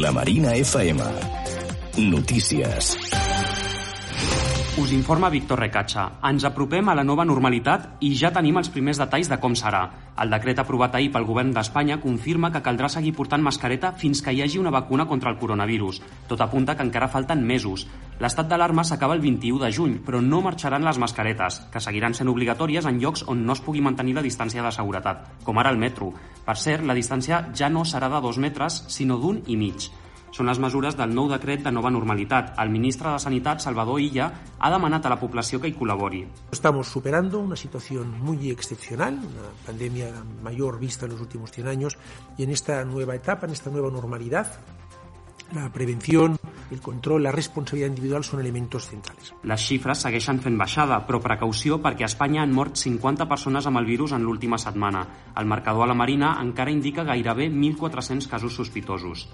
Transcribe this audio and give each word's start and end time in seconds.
La 0.00 0.10
Marina 0.10 0.54
FM. 0.54 1.02
Notícies. 1.98 2.96
Us 4.80 4.92
informa 4.96 5.28
Víctor 5.28 5.60
Recatxa. 5.60 6.06
Ens 6.24 6.46
apropem 6.48 6.88
a 6.88 6.94
la 6.96 7.04
nova 7.04 7.26
normalitat 7.28 8.00
i 8.00 8.14
ja 8.16 8.30
tenim 8.32 8.56
els 8.56 8.70
primers 8.72 8.96
detalls 9.02 9.28
de 9.28 9.36
com 9.42 9.52
serà. 9.52 9.82
El 10.16 10.32
decret 10.32 10.62
aprovat 10.62 10.96
ahir 10.96 11.10
pel 11.12 11.26
govern 11.28 11.52
d'Espanya 11.52 11.98
confirma 12.00 12.48
que 12.54 12.62
caldrà 12.64 12.88
seguir 12.88 13.12
portant 13.18 13.44
mascareta 13.44 13.92
fins 13.92 14.24
que 14.24 14.32
hi 14.32 14.40
hagi 14.40 14.62
una 14.62 14.72
vacuna 14.72 15.04
contra 15.10 15.28
el 15.28 15.36
coronavirus. 15.36 16.00
Tot 16.30 16.40
apunta 16.40 16.72
que 16.74 16.88
encara 16.88 17.12
falten 17.12 17.44
mesos. 17.44 17.84
L'estat 18.22 18.48
d'alarma 18.48 18.84
s'acaba 18.88 19.12
el 19.18 19.20
21 19.20 19.60
de 19.60 19.72
juny, 19.76 19.98
però 20.06 20.22
no 20.24 20.40
marxaran 20.40 20.88
les 20.88 20.96
mascaretes, 20.96 21.66
que 21.68 21.84
seguiran 21.84 22.16
sent 22.16 22.32
obligatòries 22.32 22.88
en 22.88 23.00
llocs 23.02 23.26
on 23.28 23.44
no 23.44 23.52
es 23.52 23.60
pugui 23.60 23.84
mantenir 23.84 24.16
la 24.16 24.24
distància 24.24 24.64
de 24.64 24.72
seguretat, 24.72 25.28
com 25.44 25.60
ara 25.60 25.74
el 25.74 25.76
metro. 25.76 26.14
Per 26.42 26.56
cert, 26.58 26.86
la 26.86 26.96
distància 26.98 27.44
ja 27.54 27.68
no 27.70 27.84
serà 27.86 28.08
de 28.10 28.20
dos 28.22 28.38
metres, 28.38 28.84
sinó 28.90 29.18
d'un 29.22 29.42
i 29.46 29.56
mig 29.56 29.90
són 30.32 30.48
les 30.48 30.58
mesures 30.64 30.96
del 30.96 31.12
nou 31.12 31.28
decret 31.28 31.60
de 31.60 31.70
nova 31.70 31.90
normalitat. 31.92 32.54
El 32.62 32.72
ministre 32.72 33.10
de 33.12 33.20
Sanitat, 33.20 33.60
Salvador 33.60 34.00
Illa, 34.00 34.30
ha 34.58 34.70
demanat 34.72 35.04
a 35.04 35.12
la 35.12 35.18
població 35.20 35.60
que 35.60 35.68
hi 35.68 35.76
col·labori. 35.76 36.22
Estamos 36.56 36.88
superando 36.88 37.38
una 37.38 37.56
situación 37.56 38.14
muy 38.20 38.50
excepcional, 38.50 39.18
una 39.20 39.50
pandemia 39.66 40.08
mayor 40.42 40.78
vista 40.80 41.04
en 41.04 41.12
los 41.12 41.20
últimos 41.20 41.52
100 41.52 41.68
años, 41.68 41.98
y 42.38 42.44
en 42.44 42.50
esta 42.50 42.82
nueva 42.84 43.14
etapa, 43.14 43.46
en 43.46 43.52
esta 43.52 43.70
nueva 43.70 43.90
normalidad, 43.90 44.48
la 45.54 45.70
prevención, 45.70 46.38
el 46.72 46.80
control, 46.80 47.22
la 47.22 47.32
responsabilidad 47.32 47.90
individual 47.92 48.24
són 48.24 48.40
elementos 48.40 48.88
centrals. 48.90 49.32
Les 49.48 49.66
xifres 49.68 50.04
segueixen 50.06 50.40
fent 50.44 50.58
baixada, 50.58 51.00
però 51.06 51.20
precaució 51.22 51.78
perquè 51.84 52.06
a 52.06 52.10
Espanya 52.10 52.42
han 52.42 52.54
mort 52.56 52.80
50 52.80 53.28
persones 53.30 53.68
amb 53.68 53.82
el 53.82 53.88
virus 53.88 54.16
en 54.16 54.26
l'última 54.26 54.58
setmana. 54.58 55.06
El 55.36 55.46
marcador 55.46 55.86
a 55.86 55.92
la 55.92 55.98
Marina 55.98 56.36
encara 56.42 56.74
indica 56.74 57.04
gairebé 57.04 57.50
1.400 57.50 58.28
casos 58.28 58.54
sospitosos. 58.54 59.28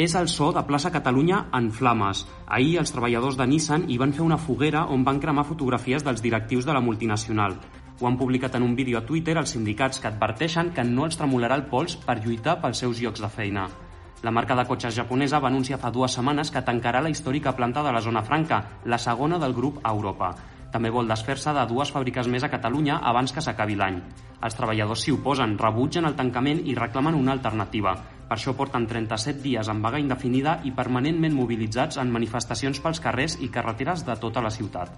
És 0.00 0.14
el 0.16 0.30
so 0.32 0.46
de 0.56 0.62
plaça 0.64 0.88
Catalunya 0.88 1.38
en 1.52 1.66
flames. 1.76 2.22
Ahir 2.48 2.78
els 2.80 2.88
treballadors 2.94 3.36
de 3.36 3.44
Nissan 3.50 3.82
hi 3.92 3.98
van 4.00 4.14
fer 4.16 4.22
una 4.24 4.38
foguera 4.40 4.86
on 4.94 5.02
van 5.04 5.18
cremar 5.20 5.42
fotografies 5.44 6.06
dels 6.06 6.22
directius 6.24 6.64
de 6.64 6.72
la 6.72 6.80
multinacional. 6.80 7.58
Ho 8.00 8.06
han 8.08 8.16
publicat 8.16 8.54
en 8.56 8.62
un 8.64 8.72
vídeo 8.78 8.96
a 8.96 9.04
Twitter 9.04 9.34
els 9.36 9.52
sindicats 9.52 10.00
que 10.00 10.08
adverteixen 10.08 10.70
que 10.72 10.86
no 10.88 11.04
els 11.04 11.20
tremolarà 11.20 11.58
el 11.60 11.66
pols 11.68 11.98
per 12.06 12.16
lluitar 12.22 12.54
pels 12.62 12.80
seus 12.80 13.02
llocs 13.02 13.20
de 13.20 13.28
feina. 13.28 13.66
La 14.22 14.32
marca 14.32 14.56
de 14.56 14.64
cotxes 14.70 14.96
japonesa 14.96 15.40
va 15.44 15.50
anunciar 15.52 15.78
fa 15.82 15.90
dues 15.92 16.16
setmanes 16.16 16.48
que 16.54 16.64
tancarà 16.64 17.02
la 17.04 17.12
històrica 17.12 17.52
planta 17.58 17.82
de 17.84 17.92
la 17.92 18.00
Zona 18.00 18.22
Franca, 18.22 18.62
la 18.86 18.98
segona 18.98 19.38
del 19.42 19.52
grup 19.52 19.82
a 19.82 19.92
Europa. 19.92 20.30
També 20.72 20.88
vol 20.88 21.12
desfer-se 21.12 21.52
de 21.52 21.66
dues 21.66 21.92
fàbriques 21.92 22.28
més 22.28 22.46
a 22.46 22.48
Catalunya 22.48 23.02
abans 23.12 23.36
que 23.36 23.44
s'acabi 23.44 23.76
l'any. 23.76 24.00
Els 24.40 24.56
treballadors 24.56 25.04
s'hi 25.04 25.12
oposen, 25.12 25.58
rebutgen 25.60 26.08
el 26.08 26.16
tancament 26.16 26.64
i 26.64 26.78
reclamen 26.78 27.20
una 27.20 27.36
alternativa. 27.36 27.98
Per 28.30 28.36
això 28.36 28.52
porten 28.54 28.84
37 28.86 29.40
dies 29.42 29.68
en 29.72 29.80
vaga 29.82 29.98
indefinida 29.98 30.60
i 30.62 30.70
permanentment 30.70 31.34
mobilitzats 31.34 31.98
en 31.98 32.12
manifestacions 32.14 32.78
pels 32.78 33.02
carrers 33.02 33.34
i 33.42 33.48
carreteres 33.50 34.04
de 34.06 34.14
tota 34.22 34.44
la 34.44 34.52
ciutat. 34.54 34.92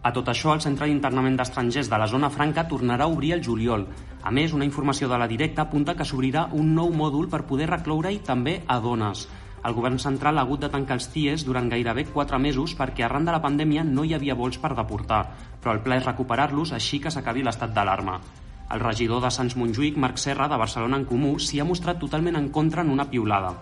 A 0.00 0.12
tot 0.16 0.30
això, 0.32 0.54
el 0.56 0.62
Centre 0.64 0.88
d'Internament 0.88 1.36
d'Estrangers 1.36 1.92
de 1.92 1.98
la 2.00 2.08
Zona 2.08 2.32
Franca 2.32 2.64
tornarà 2.64 3.04
a 3.04 3.12
obrir 3.12 3.34
el 3.36 3.44
juliol. 3.44 3.84
A 4.24 4.32
més, 4.32 4.56
una 4.56 4.64
informació 4.64 5.12
de 5.12 5.20
la 5.20 5.28
directa 5.28 5.68
apunta 5.68 5.92
que 5.94 6.08
s'obrirà 6.08 6.48
un 6.56 6.72
nou 6.80 6.88
mòdul 6.96 7.28
per 7.28 7.44
poder 7.44 7.68
recloure-hi 7.74 8.24
també 8.24 8.62
a 8.64 8.80
dones. 8.80 9.28
El 9.60 9.76
govern 9.76 10.00
central 10.00 10.40
ha 10.40 10.48
hagut 10.48 10.64
de 10.64 10.72
tancar 10.72 10.96
els 10.96 11.12
TIEs 11.12 11.44
durant 11.44 11.68
gairebé 11.68 12.08
4 12.08 12.40
mesos 12.40 12.72
perquè 12.78 13.04
arran 13.04 13.28
de 13.28 13.36
la 13.36 13.44
pandèmia 13.44 13.84
no 13.84 14.08
hi 14.08 14.16
havia 14.16 14.40
vols 14.44 14.56
per 14.56 14.72
deportar, 14.72 15.26
però 15.60 15.76
el 15.76 15.84
pla 15.84 16.00
és 16.00 16.08
recuperar-los 16.08 16.72
així 16.72 17.04
que 17.04 17.12
s'acabi 17.12 17.44
l'estat 17.44 17.76
d'alarma. 17.76 18.22
El 18.70 18.78
regidor 18.78 19.18
de 19.24 19.30
Sants 19.34 19.56
Montjuïc, 19.58 19.96
Marc 19.98 20.20
Serra, 20.22 20.46
de 20.46 20.58
Barcelona 20.60 21.00
en 21.00 21.04
Comú, 21.08 21.32
s'hi 21.42 21.58
ha 21.58 21.66
mostrat 21.66 21.98
totalment 21.98 22.36
en 22.38 22.52
contra 22.54 22.84
en 22.86 22.92
una 22.94 23.08
piulada. 23.10 23.56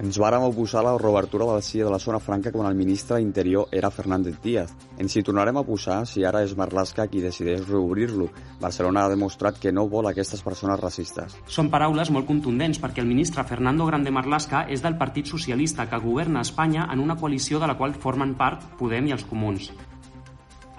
Ens 0.00 0.16
vàrem 0.22 0.46
oposar 0.46 0.78
a 0.80 0.84
la 0.86 0.92
reobertura 0.96 1.44
de 1.48 1.56
la 1.58 1.64
CIA 1.66 1.84
de 1.84 1.90
la 1.92 1.98
zona 1.98 2.20
franca 2.22 2.52
quan 2.54 2.68
el 2.70 2.78
ministre 2.78 3.18
d'Interior 3.18 3.66
era 3.74 3.90
Fernández 3.90 4.38
Díaz. 4.40 4.70
Ens 4.96 5.16
hi 5.16 5.24
tornarem 5.26 5.58
a 5.60 5.64
posar 5.66 5.98
si 6.06 6.24
ara 6.24 6.40
és 6.46 6.54
Marlaska 6.56 7.08
qui 7.10 7.20
decideix 7.20 7.66
reobrir-lo. 7.66 8.30
Barcelona 8.62 9.04
ha 9.04 9.12
demostrat 9.12 9.58
que 9.60 9.74
no 9.74 9.88
vol 9.90 10.08
aquestes 10.08 10.46
persones 10.46 10.80
racistes. 10.80 11.36
Són 11.50 11.68
paraules 11.68 12.14
molt 12.14 12.30
contundents 12.30 12.80
perquè 12.80 13.02
el 13.02 13.10
ministre 13.10 13.44
Fernando 13.44 13.90
Grande 13.90 14.14
Marlaska 14.14 14.64
és 14.70 14.80
del 14.80 14.96
Partit 14.96 15.26
Socialista 15.26 15.90
que 15.90 16.00
governa 16.00 16.46
Espanya 16.46 16.88
en 16.88 17.02
una 17.04 17.18
coalició 17.18 17.60
de 17.60 17.68
la 17.68 17.76
qual 17.76 17.92
formen 17.92 18.38
part 18.38 18.70
Podem 18.78 19.10
i 19.10 19.18
els 19.18 19.26
Comuns. 19.28 19.72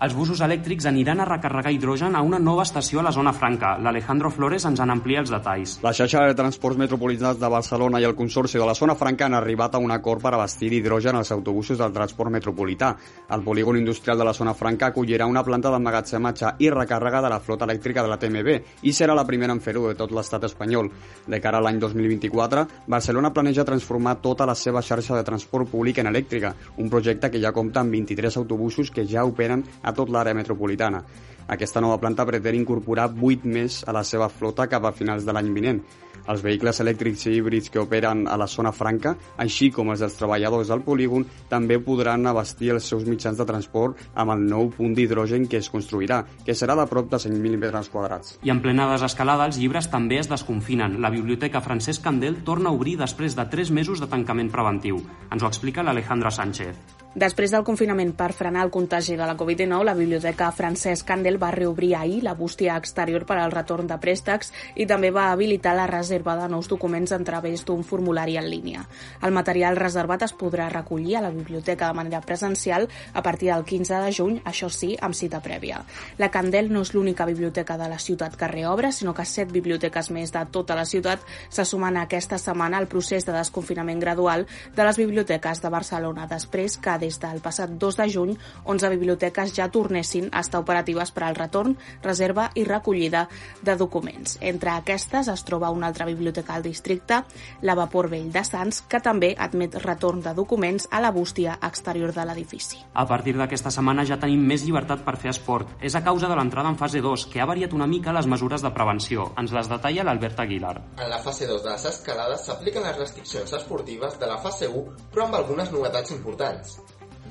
Els 0.01 0.15
busos 0.17 0.39
elèctrics 0.41 0.87
aniran 0.89 1.19
a 1.21 1.27
recarregar 1.27 1.69
hidrogen 1.75 2.15
a 2.17 2.23
una 2.25 2.39
nova 2.41 2.63
estació 2.65 2.99
a 2.99 3.03
la 3.05 3.11
zona 3.13 3.35
franca. 3.37 3.75
L'Alejandro 3.77 4.31
Flores 4.33 4.63
ens 4.65 4.79
en 4.81 4.89
amplia 4.89 5.19
els 5.21 5.29
detalls. 5.29 5.75
La 5.83 5.91
xarxa 5.93 6.23
de 6.25 6.33
transports 6.39 6.79
metropolitans 6.81 7.37
de 7.37 7.49
Barcelona 7.53 7.99
i 8.01 8.07
el 8.09 8.15
Consorci 8.17 8.57
de 8.57 8.65
la 8.65 8.73
zona 8.73 8.95
franca 8.97 9.27
han 9.27 9.35
arribat 9.37 9.77
a 9.77 9.81
un 9.85 9.93
acord 9.93 10.23
per 10.23 10.31
abastir 10.33 10.71
d'hidrogen 10.71 11.19
als 11.19 11.29
autobusos 11.35 11.77
del 11.77 11.93
transport 11.93 12.33
metropolità. 12.33 12.95
El 13.29 13.43
polígon 13.45 13.77
industrial 13.77 14.17
de 14.17 14.25
la 14.25 14.33
zona 14.33 14.55
franca 14.55 14.87
acollirà 14.89 15.27
una 15.29 15.43
planta 15.45 15.69
d'emmagatzematge 15.69 16.55
i 16.65 16.73
recàrrega 16.73 17.21
de 17.21 17.31
la 17.35 17.39
flota 17.39 17.69
elèctrica 17.69 18.01
de 18.01 18.09
la 18.09 18.17
TMB 18.17 18.81
i 18.81 18.95
serà 18.97 19.13
la 19.13 19.27
primera 19.29 19.53
en 19.53 19.61
fer-ho 19.61 19.85
de 19.85 19.99
tot 20.01 20.17
l'estat 20.17 20.49
espanyol. 20.49 20.89
De 21.27 21.41
cara 21.45 21.61
a 21.61 21.67
l'any 21.67 21.77
2024, 21.77 22.65
Barcelona 22.87 23.29
planeja 23.37 23.67
transformar 23.69 24.17
tota 24.25 24.49
la 24.49 24.57
seva 24.57 24.81
xarxa 24.81 25.13
de 25.21 25.29
transport 25.29 25.69
públic 25.69 26.01
en 26.01 26.09
elèctrica, 26.09 26.55
un 26.81 26.89
projecte 26.89 27.29
que 27.29 27.45
ja 27.45 27.53
compta 27.53 27.85
amb 27.85 27.93
23 27.93 28.41
autobusos 28.41 28.89
que 28.89 29.05
ja 29.05 29.29
operen 29.29 29.61
a 29.83 29.90
tot 29.91 30.09
l'àrea 30.09 30.33
metropolitana. 30.33 31.03
Aquesta 31.47 31.81
nova 31.81 31.97
planta 31.97 32.25
pretén 32.27 32.59
incorporar 32.59 33.09
8 33.11 33.47
més 33.47 33.81
a 33.87 33.95
la 33.95 34.03
seva 34.03 34.29
flota 34.29 34.67
cap 34.67 34.85
a 34.85 34.93
finals 34.95 35.25
de 35.25 35.33
l'any 35.33 35.53
vinent. 35.53 35.83
Els 36.29 36.43
vehicles 36.45 36.77
elèctrics 36.83 37.25
i 37.25 37.31
híbrids 37.33 37.71
que 37.73 37.79
operen 37.81 38.27
a 38.29 38.35
la 38.37 38.45
zona 38.47 38.71
franca, 38.71 39.15
així 39.41 39.71
com 39.73 39.89
els 39.89 40.03
dels 40.03 40.17
treballadors 40.19 40.69
del 40.69 40.83
polígon, 40.85 41.25
també 41.49 41.79
podran 41.81 42.27
abastir 42.29 42.69
els 42.75 42.85
seus 42.85 43.07
mitjans 43.09 43.41
de 43.41 43.47
transport 43.49 43.97
amb 44.13 44.35
el 44.35 44.45
nou 44.45 44.69
punt 44.75 44.93
d'hidrogen 44.93 45.47
que 45.49 45.57
es 45.57 45.71
construirà, 45.73 46.21
que 46.45 46.53
serà 46.53 46.77
de 46.77 46.85
prop 46.85 47.09
de 47.09 47.17
5.000 47.17 47.57
metres 47.57 47.89
quadrats. 47.89 48.37
I 48.45 48.53
en 48.53 48.61
plena 48.61 48.89
desescalada, 48.93 49.49
els 49.49 49.57
llibres 49.57 49.89
també 49.89 50.21
es 50.21 50.29
desconfinen. 50.29 50.99
La 51.01 51.09
Biblioteca 51.09 51.61
Francesc 51.65 52.05
Candel 52.05 52.43
torna 52.45 52.69
a 52.69 52.77
obrir 52.77 52.99
després 53.01 53.35
de 53.35 53.47
3 53.49 53.73
mesos 53.73 53.99
de 53.99 54.09
tancament 54.11 54.53
preventiu. 54.53 55.01
Ens 55.31 55.41
ho 55.41 55.49
explica 55.49 55.81
l'Alejandra 55.81 56.29
Sánchez. 56.29 57.01
Després 57.11 57.51
del 57.51 57.65
confinament 57.67 58.13
per 58.15 58.29
frenar 58.31 58.61
el 58.63 58.69
contagi 58.71 59.17
de 59.19 59.25
la 59.27 59.35
Covid-19, 59.35 59.83
la 59.83 59.97
Biblioteca 59.97 60.51
Francesc 60.55 61.03
Candel 61.09 61.30
va 61.37 61.51
reobrir 61.51 61.95
ahir 61.95 62.23
la 62.23 62.33
bústia 62.33 62.75
exterior 62.77 63.25
per 63.25 63.37
al 63.37 63.51
retorn 63.51 63.87
de 63.87 63.97
préstecs 64.01 64.51
i 64.75 64.87
també 64.87 65.11
va 65.11 65.29
habilitar 65.31 65.75
la 65.75 65.87
reserva 65.87 66.35
de 66.39 66.47
nous 66.51 66.67
documents 66.67 67.11
a 67.11 67.19
través 67.19 67.65
d'un 67.65 67.83
formulari 67.83 68.37
en 68.37 68.49
línia. 68.49 68.85
El 69.21 69.31
material 69.31 69.77
reservat 69.77 70.23
es 70.27 70.33
podrà 70.33 70.69
recollir 70.69 71.17
a 71.17 71.21
la 71.21 71.31
biblioteca 71.31 71.87
de 71.87 71.97
manera 71.99 72.21
presencial 72.21 72.87
a 73.13 73.21
partir 73.21 73.51
del 73.53 73.65
15 73.65 74.01
de 74.05 74.11
juny, 74.11 74.41
això 74.45 74.69
sí, 74.69 74.95
amb 74.99 75.15
cita 75.15 75.41
prèvia. 75.41 75.83
La 76.17 76.31
Candel 76.31 76.71
no 76.71 76.81
és 76.81 76.93
l'única 76.95 77.25
biblioteca 77.25 77.77
de 77.77 77.89
la 77.89 77.99
ciutat 77.99 78.35
que 78.35 78.47
reobre, 78.47 78.91
sinó 78.91 79.13
que 79.13 79.25
set 79.25 79.51
biblioteques 79.51 80.11
més 80.11 80.31
de 80.31 80.43
tota 80.51 80.75
la 80.75 80.85
ciutat 80.85 81.21
se 81.49 81.65
sumen 81.65 81.97
aquesta 81.97 82.39
setmana 82.41 82.79
al 82.79 82.87
procés 82.87 83.25
de 83.27 83.35
desconfinament 83.35 83.99
gradual 84.01 84.47
de 84.75 84.83
les 84.87 84.97
biblioteques 84.97 85.61
de 85.61 85.69
Barcelona, 85.69 86.27
després 86.27 86.77
que 86.77 86.97
des 87.01 87.19
del 87.21 87.41
passat 87.43 87.77
2 87.79 87.97
de 87.97 88.09
juny 88.09 88.35
11 88.65 88.89
biblioteques 88.95 89.53
ja 89.55 89.69
tornessin 89.71 90.29
a 90.31 90.41
estar 90.45 90.61
operatives 90.61 91.11
per 91.21 91.29
al 91.29 91.37
retorn, 91.37 91.77
reserva 92.01 92.49
i 92.57 92.65
recollida 92.65 93.27
de 93.61 93.75
documents. 93.77 94.39
Entre 94.41 94.73
aquestes 94.73 95.29
es 95.29 95.43
troba 95.45 95.69
una 95.69 95.91
altra 95.91 96.07
biblioteca 96.09 96.55
al 96.55 96.65
districte, 96.65 97.21
la 97.61 97.75
Vapor 97.77 98.09
Vell 98.09 98.31
de 98.33 98.41
Sants, 98.47 98.81
que 98.89 99.01
també 99.05 99.35
admet 99.37 99.77
retorn 99.85 100.23
de 100.25 100.33
documents 100.33 100.87
a 100.89 101.01
la 101.03 101.11
bústia 101.13 101.59
exterior 101.61 102.13
de 102.15 102.25
l'edifici. 102.25 102.81
A 102.93 103.05
partir 103.05 103.35
d'aquesta 103.37 103.69
setmana 103.73 104.05
ja 104.07 104.17
tenim 104.21 104.41
més 104.47 104.65
llibertat 104.65 105.05
per 105.05 105.17
fer 105.21 105.29
esport. 105.35 105.75
És 105.81 105.95
a 105.95 106.03
causa 106.03 106.29
de 106.31 106.37
l'entrada 106.39 106.71
en 106.73 106.79
fase 106.79 107.03
2, 107.05 107.27
que 107.29 107.41
ha 107.41 107.49
variat 107.49 107.75
una 107.77 107.87
mica 107.87 108.15
les 108.15 108.29
mesures 108.29 108.65
de 108.65 108.73
prevenció. 108.73 109.29
Ens 109.37 109.53
les 109.53 109.69
detalla 109.69 110.07
l'Albert 110.07 110.41
Aguilar. 110.41 110.73
En 110.97 111.11
la 111.11 111.21
fase 111.21 111.45
2 111.49 111.61
de 111.61 111.75
les 111.75 111.85
escalades 111.91 112.47
s'apliquen 112.47 112.87
les 112.87 112.97
restriccions 112.97 113.53
esportives 113.59 114.17
de 114.17 114.31
la 114.31 114.39
fase 114.41 114.71
1, 114.71 114.97
però 115.13 115.27
amb 115.27 115.37
algunes 115.37 115.69
novetats 115.75 116.17
importants. 116.17 116.79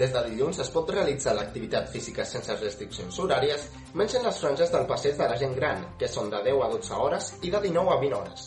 Des 0.01 0.13
de 0.15 0.21
dilluns 0.25 0.57
es 0.63 0.69
pot 0.73 0.89
realitzar 0.95 1.35
l'activitat 1.37 1.91
física 1.93 2.25
sense 2.25 2.55
restriccions 2.57 3.19
horàries, 3.21 3.67
menys 4.01 4.15
en 4.17 4.23
les 4.25 4.39
franges 4.43 4.71
del 4.73 4.87
passeig 4.89 5.19
de 5.19 5.27
la 5.29 5.37
gent 5.43 5.53
gran, 5.59 5.83
que 6.01 6.09
són 6.09 6.31
de 6.33 6.41
10 6.47 6.63
a 6.65 6.69
12 6.73 7.01
hores 7.05 7.27
i 7.45 7.51
de 7.53 7.61
19 7.67 7.93
a 7.93 7.99
20 8.01 8.17
hores. 8.17 8.47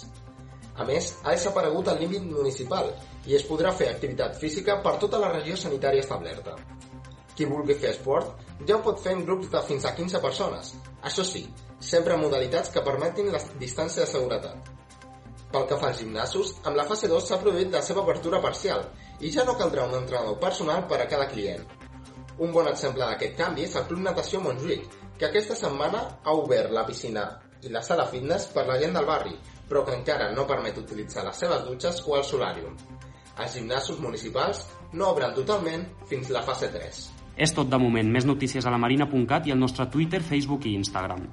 A 0.73 0.87
més, 0.89 1.11
ha 1.21 1.35
desaparegut 1.35 1.91
el 1.93 1.99
límit 2.01 2.25
municipal 2.25 2.89
i 3.29 3.37
es 3.37 3.45
podrà 3.45 3.69
fer 3.77 3.91
activitat 3.91 4.39
física 4.41 4.79
per 4.87 4.95
tota 5.03 5.19
la 5.21 5.29
regió 5.35 5.59
sanitària 5.59 6.01
establerta. 6.01 6.55
Qui 7.35 7.45
vulgui 7.51 7.77
fer 7.77 7.91
esport 7.93 8.33
ja 8.65 8.79
ho 8.79 8.81
pot 8.87 9.05
fer 9.05 9.13
en 9.13 9.21
grups 9.27 9.53
de 9.53 9.61
fins 9.67 9.85
a 9.85 9.93
15 9.93 10.23
persones, 10.25 10.73
això 11.05 11.27
sí, 11.35 11.45
sempre 11.93 12.17
en 12.17 12.25
modalitats 12.25 12.73
que 12.73 12.81
permetin 12.81 13.29
la 13.29 13.43
distància 13.61 14.07
de 14.07 14.09
seguretat. 14.09 14.73
Pel 15.53 15.67
que 15.69 15.77
fa 15.77 15.91
als 15.91 15.99
gimnasos, 16.01 16.55
amb 16.65 16.79
la 16.79 16.85
fase 16.89 17.05
2 17.11 17.27
s'ha 17.29 17.37
produït 17.41 17.69
la 17.75 17.81
seva 17.85 18.01
obertura 18.01 18.39
parcial 18.41 18.87
i 19.21 19.29
ja 19.33 19.43
no 19.45 19.53
caldrà 19.59 19.83
un 19.85 19.93
entrenador 19.99 20.39
personal 20.41 20.87
per 20.89 20.97
a 21.03 21.07
cada 21.11 21.27
client. 21.29 21.61
Un 22.41 22.49
bon 22.55 22.65
exemple 22.71 23.05
d'aquest 23.05 23.37
canvi 23.37 23.67
és 23.67 23.75
el 23.77 23.85
Club 23.85 24.01
Natació 24.01 24.41
Montjuïc, 24.41 24.87
que 25.19 25.27
aquesta 25.27 25.53
setmana 25.59 26.01
ha 26.23 26.33
obert 26.33 26.73
la 26.73 26.85
piscina 26.87 27.27
i 27.61 27.69
la 27.69 27.83
sala 27.85 28.07
fitness 28.09 28.49
per 28.55 28.65
la 28.65 28.79
gent 28.81 28.97
del 28.97 29.05
barri, 29.05 29.35
però 29.69 29.85
que 29.85 29.93
encara 29.93 30.31
no 30.33 30.47
permet 30.49 30.81
utilitzar 30.81 31.27
les 31.27 31.37
seves 31.45 31.61
dutxes 31.69 32.01
o 32.07 32.17
el 32.17 32.25
solàrium. 32.25 32.73
Els 33.37 33.53
gimnasos 33.53 34.01
municipals 34.01 34.65
no 34.93 35.11
obren 35.13 35.37
totalment 35.37 35.85
fins 36.09 36.33
la 36.33 36.41
fase 36.41 36.73
3. 36.73 37.03
És 37.37 37.53
tot 37.53 37.69
de 37.69 37.77
moment. 37.81 38.09
Més 38.09 38.25
notícies 38.25 38.65
a 38.65 38.73
la 38.73 38.81
marina.cat 38.81 39.45
i 39.45 39.53
al 39.53 39.61
nostre 39.61 39.85
Twitter, 39.93 40.25
Facebook 40.25 40.65
i 40.65 40.73
Instagram. 40.81 41.29